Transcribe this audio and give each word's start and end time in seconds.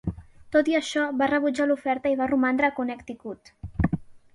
Tot 0.55 0.71
i 0.71 0.77
això, 0.79 1.03
va 1.21 1.29
rebutjar 1.33 1.69
l'oferta 1.69 2.15
i 2.15 2.21
va 2.23 2.31
romandre 2.35 2.71
a 2.71 2.77
Connecticut. 2.83 3.59